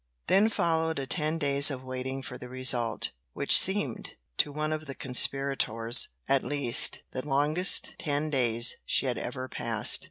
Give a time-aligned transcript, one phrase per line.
[0.25, 4.87] Then followed a ten days of waiting for the result, which seemed to one of
[4.87, 9.99] the conspirators, at least the longest ten days she had ever passed.